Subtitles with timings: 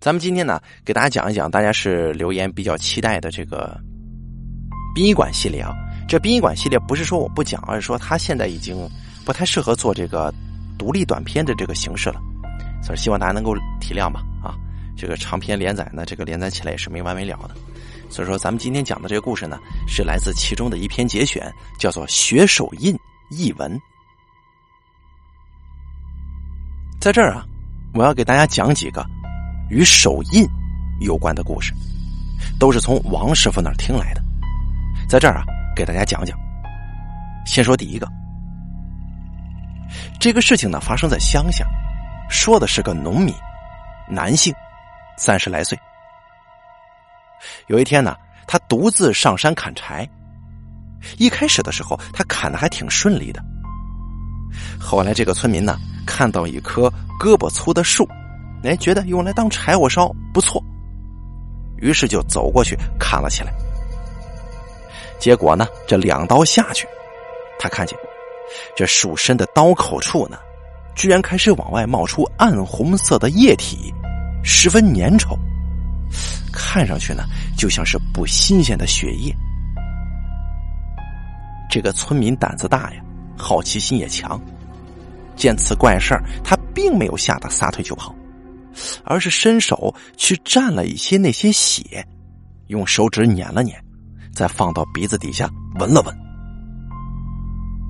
[0.00, 3.76] 咱们今天呢，给大家讲一讲大家是留言比较期待的这个
[4.94, 5.74] 殡仪馆系列啊。
[6.08, 8.88] 这殡仪馆系列不是说我不讲，而是说它现在已经
[9.26, 10.32] 不太适合做这个
[10.78, 12.20] 独立短片的这个形式了，
[12.80, 14.22] 所以希望大家能够体谅吧。
[14.40, 14.54] 啊，
[14.96, 17.56] 这个长篇连载呢，这个连载起来也是没完没了的。
[18.08, 19.58] 所以说，咱们今天讲的这个故事呢，
[19.88, 22.96] 是来自其中的一篇节选，叫做《血手印
[23.30, 23.70] 译文》。
[27.00, 27.44] 在这儿啊，
[27.94, 29.04] 我要给大家讲几个
[29.68, 30.46] 与手印
[31.00, 31.72] 有关的故事，
[32.58, 34.22] 都是从王师傅那儿听来的。
[35.08, 35.44] 在这儿啊，
[35.76, 36.38] 给大家讲讲。
[37.46, 38.06] 先说第一个，
[40.20, 41.66] 这个事情呢发生在乡下，
[42.28, 43.34] 说的是个农民，
[44.08, 44.54] 男性，
[45.16, 45.78] 三十来岁。
[47.68, 50.08] 有一天呢，他独自上山砍柴。
[51.16, 53.42] 一开始的时候，他砍的还挺顺利的。
[54.80, 55.78] 后来，这个村民呢。
[56.10, 56.90] 看到一棵
[57.20, 58.08] 胳膊粗的树，
[58.64, 60.62] 哎，觉得用来当柴火烧不错，
[61.76, 63.52] 于是就走过去砍了起来。
[65.18, 66.86] 结果呢，这两刀下去，
[67.58, 67.98] 他看见
[68.76, 70.38] 这树身的刀口处呢，
[70.94, 73.92] 居然开始往外冒出暗红色的液体，
[74.42, 75.36] 十分粘稠，
[76.52, 77.24] 看上去呢
[77.56, 79.34] 就像是不新鲜的血液。
[81.70, 83.02] 这个村民胆子大呀，
[83.36, 84.40] 好奇心也强。
[85.36, 88.14] 见此怪事，他并没有吓得撒腿就跑，
[89.04, 92.06] 而是伸手去蘸了一些那些血，
[92.66, 93.76] 用手指捻了捻，
[94.32, 95.48] 再放到鼻子底下
[95.78, 96.16] 闻了闻。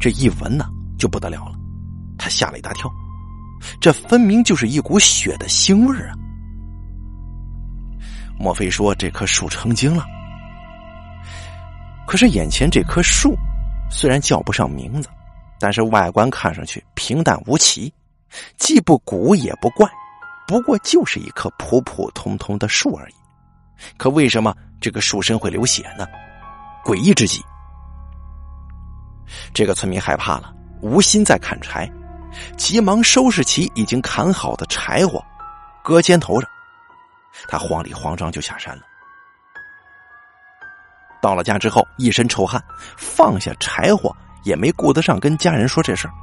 [0.01, 0.67] 这一闻呢，
[0.99, 1.53] 就不得了了，
[2.19, 2.91] 他吓了一大跳，
[3.81, 6.15] 这分明就是一股血的腥味啊！
[8.39, 10.05] 莫非说这棵树成精了？
[12.07, 13.37] 可是眼前这棵树，
[13.91, 15.09] 虽然叫不上名字。
[15.61, 17.93] 但是外观看上去平淡无奇，
[18.59, 19.91] 既不古也不怪，
[20.49, 23.15] 不过就是一棵普普通通的树而已。
[23.99, 26.07] 可为什么这个树身会流血呢？
[26.83, 27.45] 诡异之极。
[29.53, 31.87] 这个村民害怕了，无心再砍柴，
[32.57, 35.23] 急忙收拾起已经砍好的柴火，
[35.85, 36.49] 搁肩头上。
[37.47, 38.83] 他慌里慌张就下山了。
[41.21, 42.63] 到了家之后，一身臭汗，
[42.97, 44.17] 放下柴火。
[44.45, 46.15] 也没顾得上跟家人说这事儿，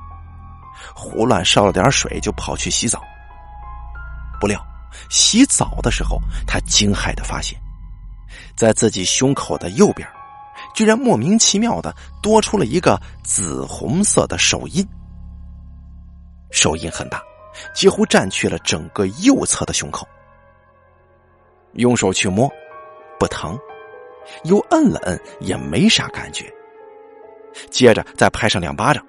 [0.95, 3.03] 胡乱烧了点水就跑去洗澡。
[4.39, 4.59] 不料
[5.09, 7.59] 洗澡的时候，他惊骇的发现，
[8.55, 10.07] 在自己胸口的右边，
[10.73, 14.87] 居然莫名其妙的多出了一个紫红色的手印。
[16.51, 17.21] 手印很大，
[17.73, 20.07] 几乎占据了整个右侧的胸口。
[21.73, 22.49] 用手去摸，
[23.19, 23.57] 不疼；
[24.45, 26.45] 又摁了摁，也没啥感觉。
[27.69, 29.05] 接着再拍上两巴掌，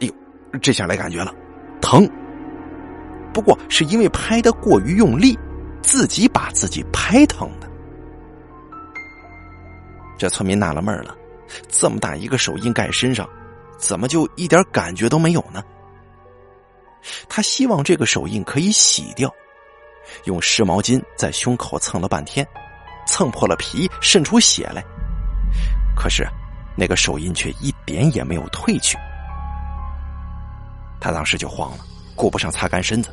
[0.00, 0.14] 哎呦，
[0.60, 1.32] 这下来感觉了，
[1.80, 2.06] 疼。
[3.36, 5.38] 不过是因为拍的过于用力，
[5.82, 7.68] 自己把自己拍疼的。
[10.16, 11.14] 这村民纳了闷了，
[11.68, 13.28] 这么大一个手印盖身上，
[13.76, 15.62] 怎么就一点感觉都没有呢？
[17.28, 19.30] 他希望这个手印可以洗掉，
[20.24, 22.48] 用湿毛巾在胸口蹭了半天，
[23.06, 24.82] 蹭破了皮，渗出血来。
[25.94, 26.26] 可是。
[26.78, 28.98] 那个手印却一点也没有褪去，
[31.00, 31.78] 他当时就慌了，
[32.14, 33.10] 顾不上擦干身子，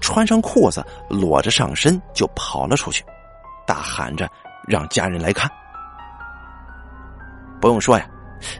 [0.00, 3.04] 穿上裤子，裸着上身就跑了出去，
[3.66, 4.28] 大喊着
[4.66, 5.50] 让家人来看。
[7.60, 8.06] 不用说呀，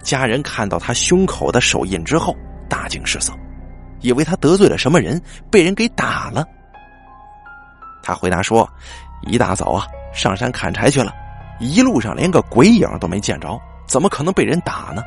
[0.03, 2.37] 家人看到他胸口的手印之后，
[2.69, 3.32] 大惊失色，
[4.00, 6.44] 以为他得罪了什么人，被人给打了。
[8.03, 8.69] 他回答说
[9.26, 11.12] ：“一大早啊，上山砍柴去了，
[11.60, 15.00] 一路上连个鬼影都没见着。”怎么可能被人打呢？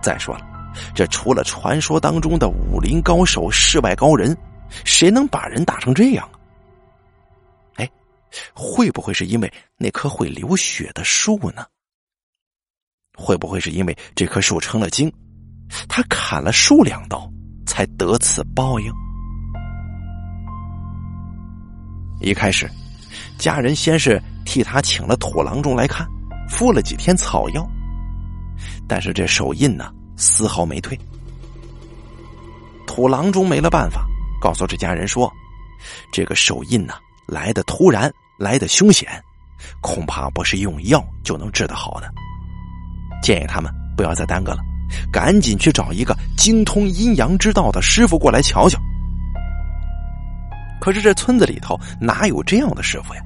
[0.00, 0.44] 再说了，
[0.92, 4.36] 这除了传说当中的武林高手、世外高人，
[4.84, 6.38] 谁能把人打成这样啊？
[7.76, 7.90] 哎，
[8.52, 11.66] 会不会是因为那棵会流血的树呢？
[13.16, 15.12] 会不会是因为这棵树成了精，
[15.88, 17.30] 他砍了树两刀，
[17.66, 18.92] 才得此报应？
[22.20, 22.68] 一开始，
[23.38, 26.06] 家人先是替他请了土郎中来看。
[26.46, 27.66] 敷了几天草药，
[28.86, 30.96] 但是这手印呢丝毫没退。
[32.86, 34.06] 土郎中没了办法，
[34.44, 35.32] 告诉这家人说
[36.12, 36.96] ：“这个手印呢
[37.26, 39.08] 来的突然，来的凶险，
[39.80, 42.12] 恐怕不是用药就能治得好的。
[43.22, 44.58] 建议他们不要再耽搁了，
[45.10, 48.78] 赶紧去找一个精通阴阳之道的师傅过来瞧瞧。”
[50.78, 53.22] 可是这村子里头哪有这样的师傅呀？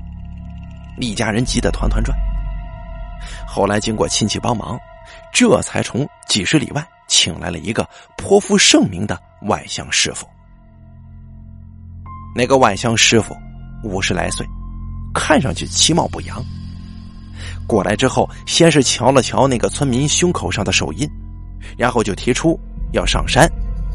[1.01, 2.17] 一家人急得团团转。
[3.45, 4.79] 后来经过亲戚帮忙，
[5.33, 7.85] 这才从几十里外请来了一个
[8.17, 10.25] 颇负盛名的外乡师傅。
[12.39, 13.37] 那个外乡师傅
[13.83, 14.47] 五十来岁，
[15.13, 16.41] 看上去其貌不扬。
[17.67, 21.11] 过来之后，先是瞧了瞧那个村民胸口上的手印，
[21.77, 22.57] 然后就提出
[22.93, 23.51] 要上山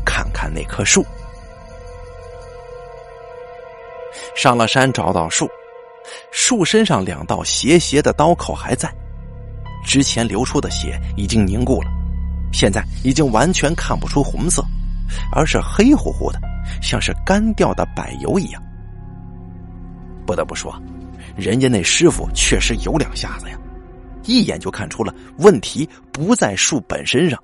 [0.06, 1.06] 看看那棵树。
[4.36, 5.50] 上了山，找到树，
[6.34, 8.94] 树身上两道斜斜的刀口还在，
[9.86, 11.90] 之前流出的血已经凝固了，
[12.52, 14.62] 现在已经完全看不出红色，
[15.32, 16.42] 而是黑乎乎的，
[16.82, 18.62] 像是干掉的柏油一样。
[20.26, 20.74] 不得不说，
[21.36, 23.58] 人家那师傅确实有两下子呀，
[24.24, 27.42] 一眼就看出了问题不在树本身上。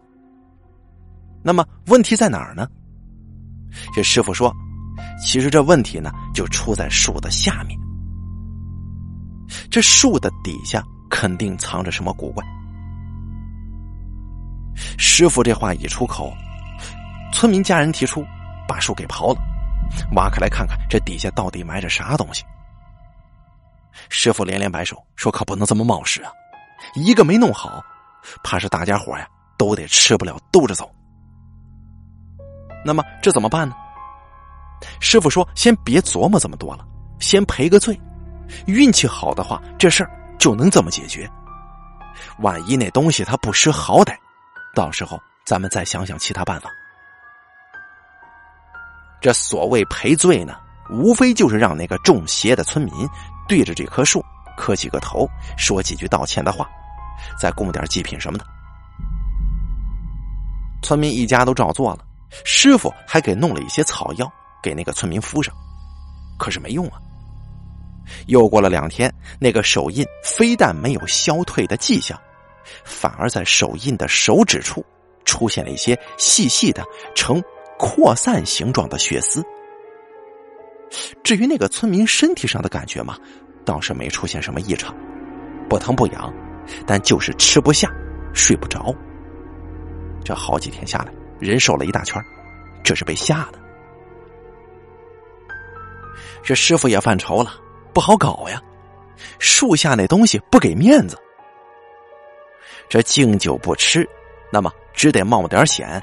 [1.44, 2.68] 那么问题在哪儿呢？
[3.94, 4.54] 这师傅说。
[5.22, 7.80] 其实这问题呢，就出在树的下面。
[9.70, 12.44] 这树的底下肯定藏着什么古怪。
[14.98, 16.34] 师傅这话一出口，
[17.34, 18.26] 村民家人提出
[18.70, 19.42] 把树给刨了，
[20.16, 22.46] 挖开来看看这底下到底埋着啥东西。
[24.10, 26.32] 师傅连连摆手说：“可不能这么冒失啊！
[26.94, 27.84] 一个没弄好，
[28.44, 29.28] 怕是大家伙呀
[29.58, 30.90] 都得吃不了兜着走。
[32.86, 33.76] 那么这怎么办呢？”
[35.02, 36.86] 师傅说：“先别琢磨这么多了，
[37.20, 38.00] 先赔个罪。
[38.68, 41.30] 运气好的话，这事儿就能这么解决。
[42.40, 44.16] 万一那东西他不识好歹，
[44.76, 46.70] 到时候咱们再想想其他办法。
[49.22, 50.56] 这所谓赔罪呢，
[50.90, 52.94] 无非就是让那个中邪的村民
[53.48, 54.24] 对着这棵树
[54.58, 55.28] 磕几个头，
[55.58, 56.70] 说几句道歉的话，
[57.40, 58.46] 再供点祭品什么的。
[60.82, 62.00] 村民一家都照做了，
[62.46, 64.32] 师傅还给弄了一些草药。”
[64.62, 65.56] 给那个村民敷上，
[66.38, 67.00] 可是没用啊。
[68.28, 72.20] 又过了两天，那个手印非但没有消退的迹象，
[72.84, 74.86] 反而在手印的手指处
[75.24, 76.84] 出现了一些细细的
[77.16, 77.42] 呈
[77.80, 79.42] 扩散形状的血丝。
[81.24, 83.18] 至于那个村民身体上的感觉嘛，
[83.64, 84.94] 倒是没出现什么异常，
[85.70, 86.34] 不疼不痒，
[86.86, 87.90] 但就是吃不下、
[88.34, 88.94] 睡不着。
[90.26, 92.22] 这好几天下来，人瘦了一大圈，
[92.84, 93.60] 这是被吓的。
[96.44, 97.54] 这师傅也犯愁了，
[97.94, 98.62] 不好搞呀！
[99.38, 101.18] 树下那东西不给面子，
[102.88, 104.08] 这敬酒不吃，
[104.52, 106.02] 那么只得冒点险，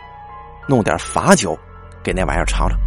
[0.69, 1.59] 弄点罚酒
[2.07, 2.79] 给那玩意儿尝尝。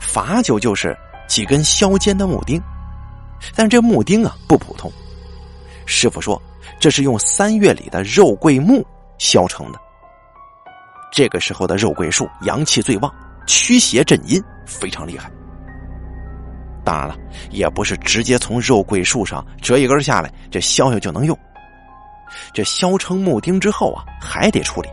[0.00, 0.96] 罚酒就是
[1.28, 2.60] 几根削尖的木钉，
[3.54, 4.90] 但这木钉啊不普通。
[5.86, 6.42] 师傅说，
[6.80, 8.84] 这是用三月里的肉桂木
[9.18, 9.78] 削成的。
[11.12, 13.14] 这个时候的肉桂树阳气最旺，
[13.46, 15.30] 驱邪镇阴，非常厉害。
[16.82, 17.16] 当然了，
[17.50, 21.38] 也不是直接从肉桂树上折一根下来，这削削就能用。
[22.52, 24.88] 这削成木钉之后啊，还得处理。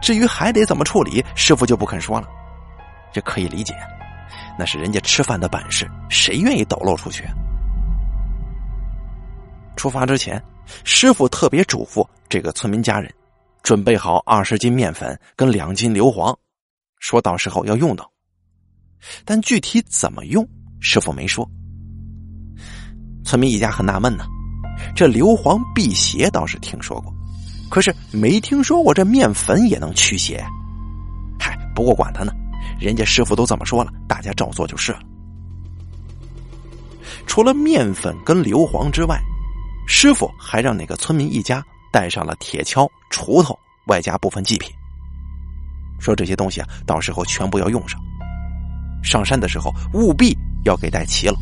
[0.00, 2.28] 至于还得怎么处理，师傅就不肯说了。
[3.12, 3.74] 这可以理解，
[4.58, 7.24] 那是人家吃饭的本事，谁愿意抖露出去？
[9.76, 10.42] 出发之前，
[10.84, 13.12] 师傅特别嘱咐这个村民家人，
[13.62, 16.36] 准备好二十斤面粉跟两斤硫磺，
[16.98, 18.10] 说到时候要用到。
[19.24, 20.46] 但具体怎么用？
[20.80, 21.48] 师傅没说，
[23.24, 24.24] 村民一家很纳闷呢。
[24.96, 27.12] 这硫磺辟邪倒是听说过，
[27.72, 30.44] 可是没听说过这面粉也能驱邪。
[31.40, 32.30] 嗨，不过管他呢，
[32.78, 35.00] 人家师傅都这么说了，大家照做就是了。
[37.26, 39.18] 除了面粉跟硫磺之外，
[39.88, 44.70] 师傅还让那个村民一家带上了铁锹、锄头，外加部分祭品，
[45.98, 47.98] 说这些东西啊，到时候全部要用上。
[49.02, 50.36] 上山的时候务必。
[50.64, 51.34] 要给带齐了。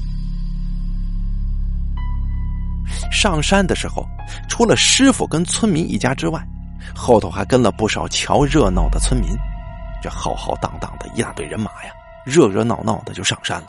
[3.11, 4.07] 上山的时候，
[4.49, 6.41] 除了师傅跟村民一家之外，
[6.95, 9.31] 后头还跟了不少瞧热闹的村民。
[10.03, 11.93] 这浩浩荡荡的一大队人马呀，
[12.25, 13.67] 热热闹闹的就上山了，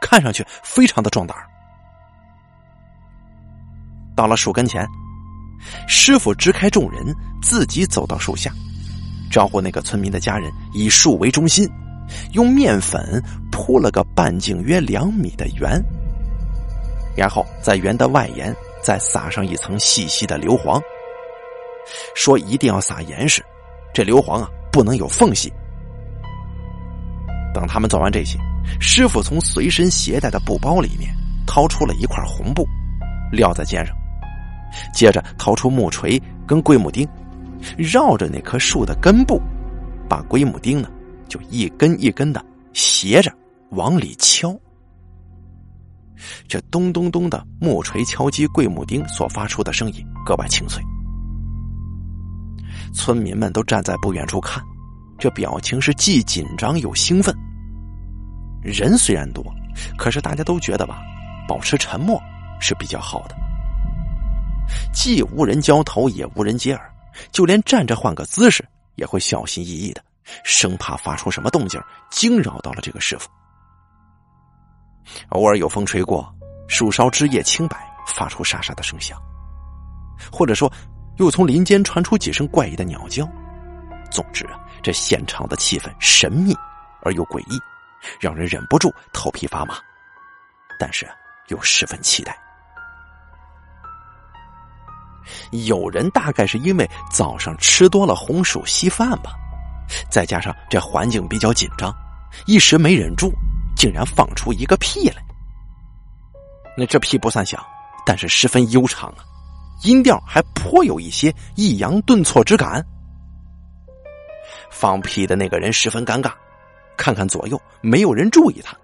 [0.00, 1.36] 看上去非常的壮胆。
[4.16, 4.86] 到了树跟前，
[5.86, 8.50] 师傅支开众人，自己走到树下，
[9.30, 11.70] 招呼那个村民的家人，以树为中心。
[12.32, 15.80] 用面粉铺了个半径约两米的圆，
[17.20, 20.80] 然后在圆的外沿再撒上一层细细的硫磺。
[22.14, 23.44] 说一定要撒严实，
[23.92, 25.52] 这硫磺啊不能有缝隙。
[27.52, 28.38] 等他们做完这些，
[28.80, 31.14] 师傅从随身携带的布包里面
[31.46, 32.66] 掏出了一块红布，
[33.30, 33.94] 撂在肩上，
[34.94, 37.06] 接着掏出木锤跟桂木钉，
[37.76, 39.38] 绕着那棵树的根部，
[40.08, 40.88] 把桂木钉呢。
[41.28, 43.30] 就一根一根的斜着
[43.72, 44.58] 往里敲，
[46.48, 50.82] 这咚咚咚的木锤敲击桂木钉所发出的声音格外清脆。
[52.92, 54.62] 村民们都站在不远处看，
[55.18, 57.34] 这表情是既紧张又兴奋。
[58.62, 59.44] 人虽然多，
[59.96, 61.00] 可是大家都觉得吧，
[61.48, 62.20] 保持沉默
[62.60, 63.36] 是比较好的，
[64.92, 66.92] 既无人交头，也无人接耳，
[67.32, 68.62] 就连站着换个姿势
[68.96, 70.02] 也会小心翼翼的，
[70.44, 73.28] 生怕发出什么动静惊扰到了这个师傅。
[75.30, 76.32] 偶尔有风吹过，
[76.68, 77.76] 树梢枝叶轻摆，
[78.06, 79.20] 发出沙沙的声响，
[80.30, 80.70] 或者说，
[81.16, 83.28] 又从林间传出几声怪异的鸟叫。
[84.10, 86.54] 总之啊，这现场的气氛神秘
[87.02, 87.58] 而又诡异，
[88.18, 89.76] 让人忍不住头皮发麻，
[90.78, 91.08] 但是
[91.48, 92.36] 又十分期待。
[95.52, 99.32] 有人大概是因为早上吃多了红薯稀饭吧，
[100.10, 101.94] 再加上这环境比较紧张，
[102.46, 103.32] 一时没忍住，
[103.80, 105.24] 竟然放出一个屁来。
[106.76, 107.64] 那这屁不算响，
[108.04, 109.24] 但是十分悠长啊，
[109.84, 112.84] 音调还颇有一些抑扬顿挫之感。
[114.70, 116.30] 放屁的那个人十分尴尬，
[116.94, 118.76] 看看左右，没有人注意他，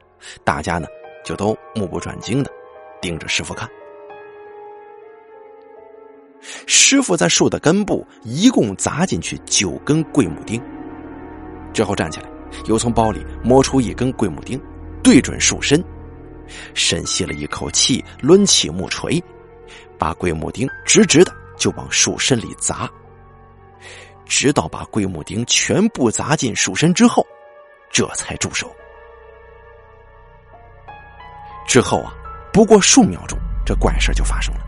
[0.45, 0.87] 大家呢
[1.23, 2.51] 就都目不转睛的
[2.99, 3.69] 盯着师傅看。
[6.67, 10.59] 师傅在树的根部一共砸进去九根桂木钉，
[11.75, 12.31] 之后站起来，
[12.65, 14.59] 又从包里摸出一根桂木钉，
[15.07, 15.81] 对准树身，
[16.75, 19.23] 深吸了一口气，抡起木锤，
[19.97, 22.91] 把桂木钉直直的就往树身里砸。
[24.25, 27.25] 直到把桂木钉全部砸进树身之后，
[27.89, 28.69] 这才住手。
[31.69, 32.13] 之后啊，
[32.53, 34.61] 不过数秒钟，这怪事就发生了。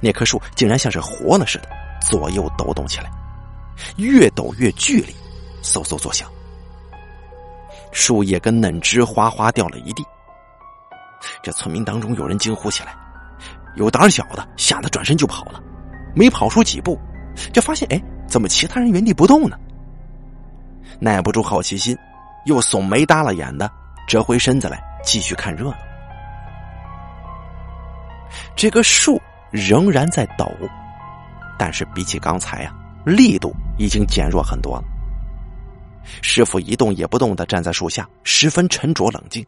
[0.00, 1.68] 那棵树竟然像是活了似的，
[2.08, 3.10] 左右抖动起来，
[3.96, 5.12] 越抖越剧烈，
[5.60, 6.30] 嗖嗖作响。
[7.92, 10.04] 树叶跟嫩枝哗哗掉了一地。
[11.42, 12.94] 这村民当中有人惊呼起来，
[13.76, 15.62] 有胆小的吓得转身就跑了，
[16.14, 16.98] 没跑出几步，
[17.52, 18.00] 就发现哎。
[18.30, 19.58] 怎么其他人原地不动呢？
[21.00, 21.98] 耐不住好奇心，
[22.44, 23.68] 又耸眉耷拉眼的
[24.06, 25.74] 折回身子来继续看热闹。
[28.54, 29.20] 这个树
[29.50, 30.48] 仍然在抖，
[31.58, 32.72] 但是比起刚才啊，
[33.04, 34.84] 力度已经减弱很多了。
[36.22, 39.44] 师傅一动也不动的站在树下，十分沉着冷静。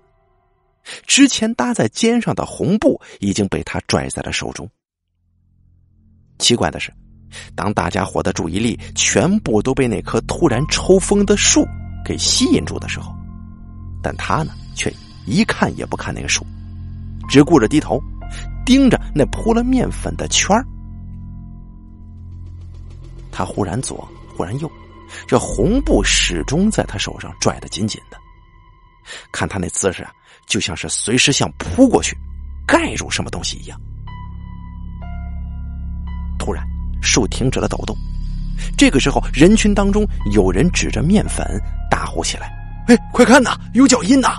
[1.06, 4.68] 之前搭在肩上的红布已经被他拽在了手中。
[6.38, 6.92] 奇怪的是。
[7.54, 11.66] 当大家伙的注意力全部都被那棵突然抽风的树
[12.04, 13.10] 给吸引住的时候，
[14.02, 14.92] 但他呢却
[15.26, 16.44] 一看也不看那个树，
[17.30, 17.98] 只顾着低头
[18.66, 20.62] 盯着那铺了面粉的圈儿。
[23.30, 24.06] 他忽然左，
[24.36, 24.70] 忽然右，
[25.26, 28.16] 这红布始终在他手上拽得紧紧的，
[29.32, 30.12] 看他那姿势啊，
[30.46, 32.16] 就像是随时想扑过去
[32.66, 33.80] 盖住什么东西一样。
[36.38, 36.66] 突然。
[37.04, 37.96] 树停止了抖动，
[38.78, 41.44] 这个时候，人群当中有人指着面粉
[41.90, 42.48] 大呼起来
[42.86, 44.38] ：“哎，快看呐，有脚印呐！”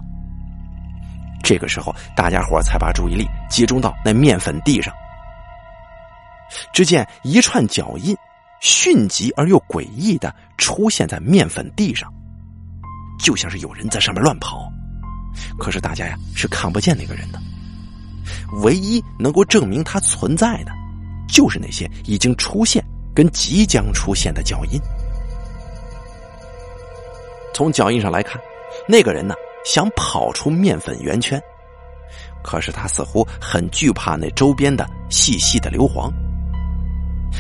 [1.44, 4.94] 这个时候，大家伙才把注意力集中到那面粉地上。
[6.72, 8.16] 只见一串脚印，
[8.64, 12.12] 迅疾而又诡异的出现在面粉地上，
[13.20, 14.72] 就像是有人在上面乱跑。
[15.60, 17.42] 可是大家呀是看不见那个人的，
[18.62, 20.72] 唯一能够证明他存在的。
[21.28, 22.82] 就是那些已经出现
[23.14, 24.80] 跟即将出现的脚印。
[27.54, 28.40] 从脚印上来看，
[28.88, 31.42] 那个人呢想跑出面粉圆圈，
[32.42, 36.10] 可是他似乎很惧怕那周边的细细的硫磺。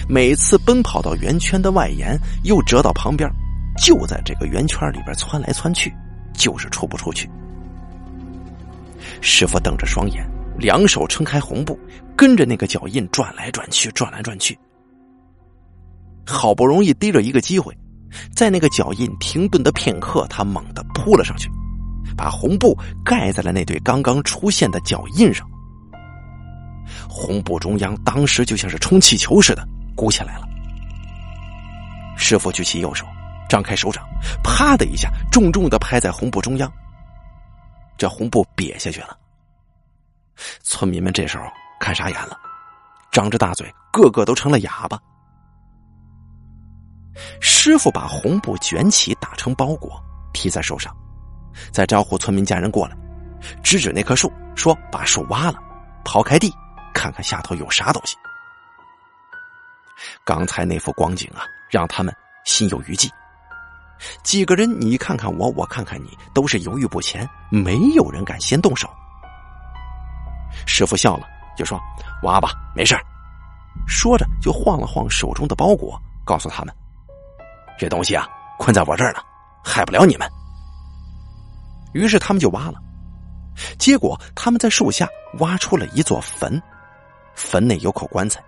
[0.07, 3.29] 每次奔跑到圆圈的外沿，又折到旁边，
[3.77, 5.93] 就在这个圆圈里边窜来窜去，
[6.33, 7.29] 就是出不出去。
[9.21, 10.23] 师傅瞪着双眼。
[10.55, 11.75] 两手撑开红布，
[12.15, 14.55] 跟着那个脚印转来转去，转来转去。
[16.27, 17.75] 好不容易逮着一个机会，
[18.35, 21.49] 在那个脚印停顿的片刻，他猛地扑了上去，
[22.15, 25.43] 把红布盖在了那对刚刚出现的脚印上。
[27.09, 30.47] 红布中央当时就像是充气球似的鼓起来了。
[32.17, 33.05] 师傅举起右手，
[33.49, 34.05] 张开手掌，
[34.43, 36.71] 啪的一下，重重的拍在红布中央。
[37.97, 39.17] 这红布瘪下去了。
[40.61, 41.43] 村民们这时候
[41.79, 42.37] 看傻眼了，
[43.11, 44.99] 张着大嘴，个个都成了哑巴。
[47.39, 50.01] 师傅把红布卷起，打成包裹，
[50.33, 50.95] 提在手上，
[51.71, 52.97] 再招呼村民家人过来，
[53.61, 55.59] 指指那棵树，说：“把树挖了，
[56.03, 56.51] 刨开地，
[56.93, 58.17] 看看下头有啥东西。”
[60.23, 63.09] 刚才那幅光景啊，让他们心有余悸。
[64.23, 68.89] 几个人你看看我，我看看你，都是犹豫不前，没有人敢先动手。
[70.65, 71.79] 师傅笑了，就说
[72.23, 72.95] ：“挖吧，没事
[73.87, 76.75] 说着就晃了晃手中的包裹，告诉他们
[77.79, 78.27] ：“这东西啊，
[78.59, 79.19] 困在我这儿呢，
[79.63, 80.29] 害不了你们。”
[81.93, 82.75] 于是他们就挖了。
[83.77, 85.07] 结果他们在树下
[85.39, 86.61] 挖出了一座坟，
[87.35, 88.43] 坟内有口棺材，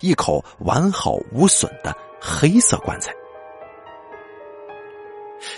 [0.00, 3.12] 一口完好无损的黑色棺材。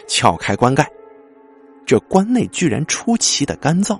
[0.09, 0.91] 撬开棺盖，
[1.85, 3.99] 这棺内居然出奇的干燥，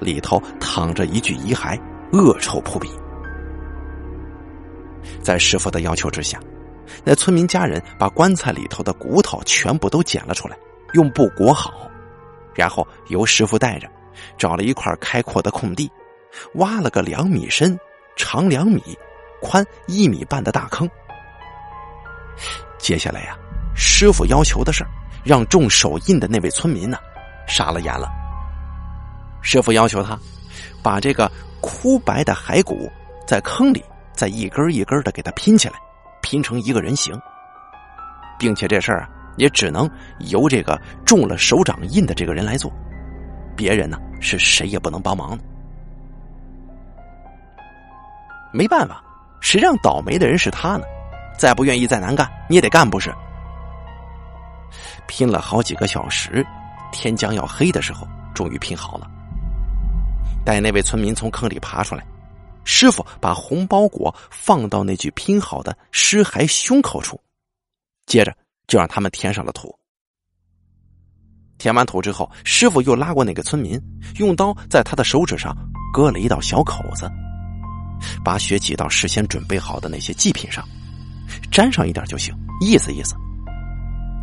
[0.00, 1.80] 里头躺着一具遗骸，
[2.12, 2.90] 恶臭扑鼻。
[5.22, 6.40] 在师傅的要求之下，
[7.04, 10.58] 那村民家人把棺材里头的骨头全部都捡了出来，
[10.94, 11.88] 用布裹好，
[12.52, 13.88] 然后由师傅带着，
[14.36, 15.88] 找了一块开阔的空地，
[16.54, 17.78] 挖了个两米深、
[18.16, 18.82] 长两米、
[19.40, 20.88] 宽一米半的大坑。
[22.78, 23.36] 接下来呀，
[23.74, 24.84] 师傅要求的是
[25.24, 26.98] 让种手印的那位村民呢，
[27.46, 28.08] 傻了眼了。
[29.42, 30.18] 师傅要求他
[30.82, 32.90] 把这个枯白的骸骨
[33.26, 33.84] 在坑里。
[34.16, 35.74] 再一根一根的给它拼起来，
[36.22, 37.14] 拼成一个人形，
[38.38, 39.86] 并且这事儿啊，也只能
[40.20, 42.72] 由这个中了手掌印的这个人来做，
[43.54, 45.44] 别人呢是谁也不能帮忙的。
[48.54, 49.04] 没办法，
[49.40, 50.84] 谁让倒霉的人是他呢？
[51.38, 53.14] 再不愿意再难干，你也得干不是？
[55.06, 56.44] 拼了好几个小时，
[56.90, 59.08] 天将要黑的时候，终于拼好了。
[60.44, 62.04] 待那位村民从坑里爬出来。
[62.64, 67.20] 师傅把红包裹放到那具拼好的尸骸胸口处，
[68.06, 69.72] 接着就让他们填上了土。
[71.58, 73.80] 填完土之后，师傅又拉过那个村民，
[74.16, 75.56] 用刀在他的手指上
[75.92, 77.08] 割了一道小口子，
[78.24, 80.64] 把血挤到事先准备好的那些祭品上，
[81.50, 83.14] 沾上一点就行，意思意思。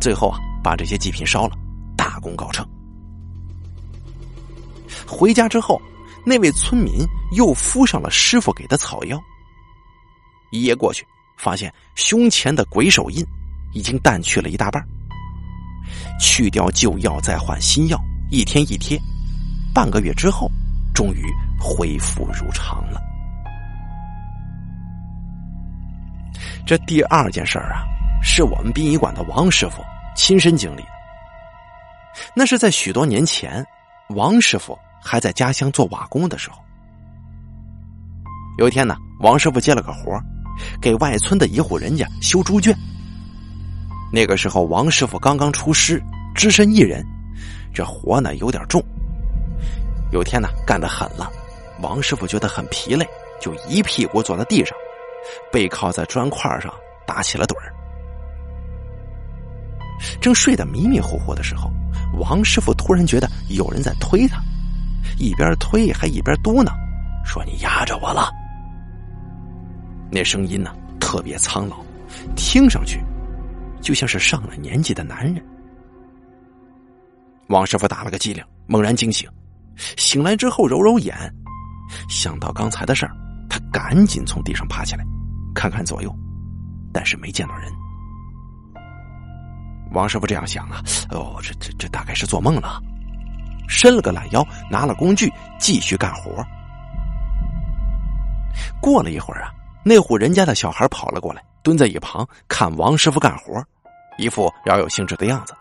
[0.00, 1.56] 最后啊，把这些祭品烧了，
[1.96, 2.66] 大功告成。
[5.06, 5.80] 回家之后。
[6.26, 9.22] 那位村民又敷上了师傅给的草药，
[10.52, 13.22] 一夜过去，发现胸前的鬼手印
[13.74, 14.82] 已经淡去了一大半。
[16.18, 18.00] 去掉旧药，再换新药，
[18.30, 18.98] 一天一贴，
[19.74, 20.50] 半个月之后，
[20.94, 21.26] 终于
[21.60, 22.98] 恢复如常了。
[26.66, 27.84] 这第二件事儿啊，
[28.22, 29.84] 是我们殡仪馆的王师傅
[30.16, 30.88] 亲身经历的。
[32.34, 33.64] 那是在许多年前，
[34.10, 34.78] 王师傅。
[35.06, 36.56] 还在家乡做瓦工的时候，
[38.56, 40.18] 有一天呢，王师傅接了个活
[40.80, 42.74] 给外村的一户人家修猪圈。
[44.10, 46.02] 那个时候，王师傅刚刚出师，
[46.34, 47.04] 只身一人，
[47.74, 48.82] 这活呢有点重。
[50.10, 51.30] 有天呢，干得狠了，
[51.82, 53.06] 王师傅觉得很疲累，
[53.38, 54.74] 就一屁股坐在地上，
[55.52, 56.72] 背靠在砖块上
[57.06, 57.72] 打起了盹儿。
[60.20, 61.70] 正睡得迷迷糊糊的时候，
[62.18, 64.42] 王师傅突然觉得有人在推他。
[65.18, 66.72] 一边推还一边嘟囔，
[67.24, 68.30] 说：“你压着我了。”
[70.10, 71.76] 那声音呢，特别苍老，
[72.34, 73.00] 听上去
[73.80, 75.44] 就像是上了年纪的男人。
[77.48, 79.28] 王师傅打了个激灵，猛然惊醒。
[79.76, 81.14] 醒来之后揉揉眼，
[82.08, 83.12] 想到刚才的事儿，
[83.48, 85.04] 他赶紧从地上爬起来，
[85.54, 86.14] 看看左右，
[86.92, 87.72] 但是没见到人。
[89.92, 92.80] 王师傅这样想啊，哦，这这这大概是做梦了。
[93.68, 96.44] 伸了个懒腰，拿了工具，继续干活。
[98.80, 99.52] 过了一会儿啊，
[99.84, 103.64] 那户人家的小孩跑了过来，蹲在一旁看王师傅干活，
[104.18, 105.54] 一副饶有兴致的样子。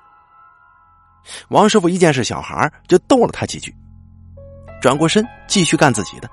[1.49, 3.73] 王师傅一见是小孩，就逗了他几句，
[4.81, 6.29] 转过身继续干自己的。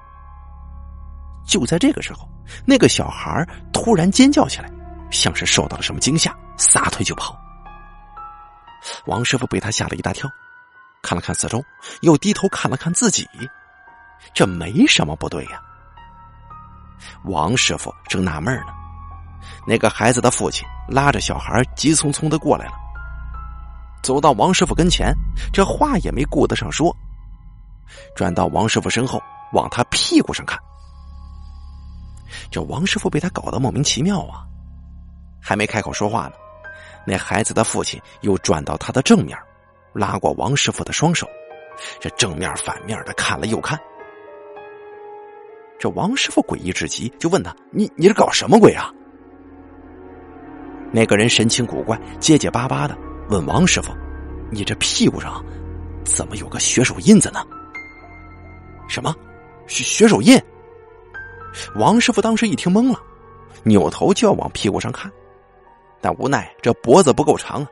[1.51, 2.29] 就在这个时候，
[2.65, 4.71] 那个小孩突然尖叫起来，
[5.11, 7.37] 像是受到了什么惊吓，撒腿就跑。
[9.07, 10.31] 王师傅被他吓了一大跳。
[11.03, 11.61] 看了看四周，
[12.03, 13.27] 又低头看了看自己，
[14.33, 15.61] 这没什么不对呀。
[17.25, 18.73] 王师傅正纳闷呢，
[19.67, 22.73] 那个孩子的父亲拉着小孩急匆匆的过来了，
[24.05, 25.13] 走到王师傅跟前，
[25.53, 26.95] 这话也没顾得上说，
[28.15, 29.21] 转到王师傅身后，
[29.53, 30.57] 往他屁股上看。
[32.51, 34.45] 这王师傅被他搞得莫名其妙啊，
[35.41, 36.33] 还没开口说话呢，
[37.07, 39.37] 那孩子的父亲又转到他的正面。
[39.93, 41.29] 拉过王师傅的双手，
[41.99, 43.77] 这正面反面的看了又看。
[45.81, 48.89] 这王师傅诡异至极，就问他：“你你是搞什么鬼啊？”
[50.93, 52.97] 那个人神情古怪，结结巴巴的
[53.31, 53.93] 问王师傅
[54.53, 55.45] ：“你这屁股上
[56.05, 57.45] 怎么有个血手印子呢？”
[58.89, 59.13] 什么？
[59.67, 60.41] 血血手印？
[61.75, 62.99] 王师傅当时一听懵了，
[63.63, 65.11] 扭头就要往屁股上看，
[66.01, 67.69] 但无奈这脖子不够长啊。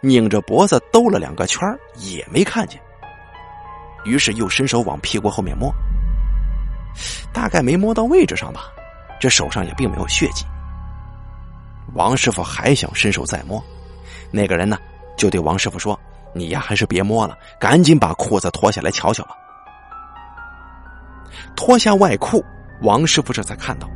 [0.00, 1.60] 拧着脖子兜了两个圈
[1.98, 2.80] 也没看见，
[4.04, 5.72] 于是又伸手往屁股后面摸，
[7.32, 8.72] 大概没摸到位置上吧，
[9.20, 10.44] 这手上也并没有血迹。
[11.94, 13.62] 王师傅还想伸手再摸，
[14.32, 14.76] 那个人呢
[15.16, 15.98] 就对王师傅说
[16.34, 19.30] ：“你呀还是别摸了，赶紧把裤子脱下来瞧瞧吧。”
[21.54, 22.44] 脱下外裤，
[22.82, 23.88] 王师傅这才看到，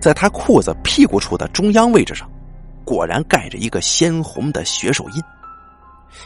[0.00, 2.30] 在他裤子屁股处的中央位置上，
[2.84, 5.22] 果然盖着一个鲜红的血手印，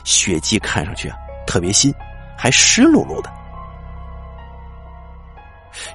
[0.04, 1.94] 血迹看上去啊特别新，
[2.36, 3.32] 还湿漉漉的。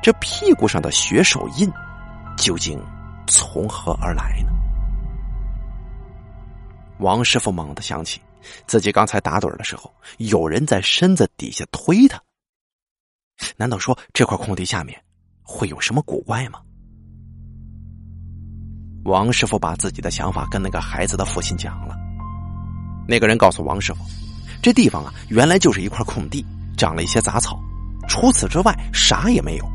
[0.02, 1.72] 这屁股上的血手印
[2.38, 2.80] 究竟
[3.28, 4.52] 从何而来呢？
[7.00, 8.22] 王师傅猛地想起，
[8.68, 12.22] 自己刚才打盹的时候，有人在身子底下推他。
[13.58, 15.04] 难道说这块空地下面
[15.52, 16.60] 会有什么古怪吗？
[19.04, 21.96] 王师傅把自己的想法跟那个孩子的父亲讲了。
[23.08, 24.04] 那个人告诉王师傅，
[24.62, 26.46] 这地方啊，原来就是一块空地，
[26.78, 27.60] 长了一些杂草，
[28.08, 29.66] 除此之外啥也没有。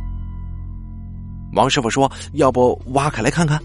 [1.52, 3.62] 王师傅说：“要不挖开来看看？”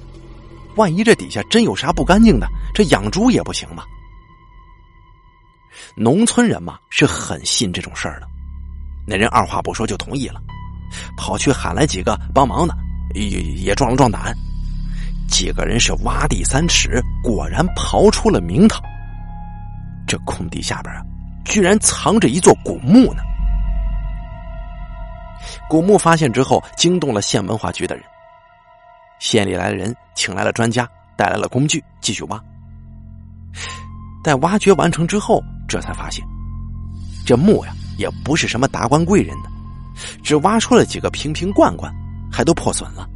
[0.77, 3.83] 万一这底下真有啥不干净的，这养猪也不行吗？
[5.95, 8.27] 农村人嘛是很信这种事儿的，
[9.05, 10.41] 那人二话不说就同意了，
[11.17, 12.75] 跑去喊来几个帮忙的，
[13.13, 14.35] 也也壮了壮胆。
[15.27, 18.81] 几个人是挖地三尺，果然刨出了名堂。
[20.05, 21.01] 这空地下边啊，
[21.45, 23.23] 居然藏着一座古墓呢！
[25.69, 28.03] 古墓发现之后，惊动了县文化局的人。
[29.19, 32.43] 县里来的人请来了专家，带来了工具，继续挖。
[34.23, 36.25] 待挖掘完成之后，这才发现，
[37.25, 39.49] 这墓呀也不是什么达官贵人的，
[40.23, 41.93] 只挖出了几个瓶瓶罐罐，
[42.31, 43.07] 还都破损了。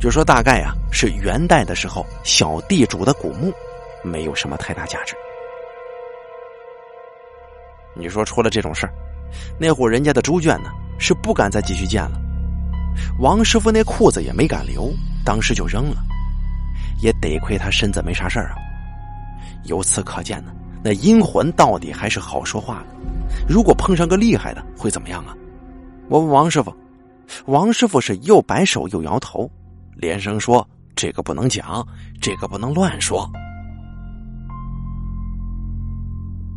[0.00, 3.52] 就说大概呀是元代的时候小地主的古墓，
[4.02, 5.14] 没有什么太大价值。
[7.94, 8.92] 你说出了这种事儿，
[9.58, 12.18] 那户人家的猪圈呢是不敢再继续建了。
[13.18, 14.90] 王师傅那裤子也没敢留，
[15.24, 15.96] 当时就扔了。
[17.02, 18.56] 也得亏他身子没啥事儿啊。
[19.64, 23.09] 由此可见呢，那阴魂到底还是好说话的。
[23.48, 25.34] 如果碰上个厉害的，会怎么样啊？
[26.08, 26.74] 我问王师傅，
[27.46, 29.50] 王师傅是又摆手又摇头，
[29.94, 31.86] 连声说：“这个不能讲，
[32.20, 33.30] 这个不能乱说。”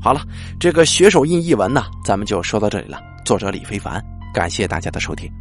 [0.01, 0.21] 好了，
[0.59, 2.99] 这个血手印一文呢，咱们就说到这里了。
[3.23, 5.31] 作者李非凡，感谢大家的收听。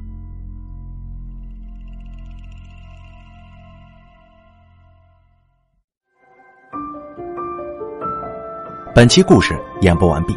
[8.94, 10.36] 本期故事演播完毕。